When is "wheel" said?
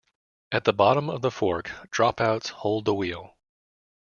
2.95-3.37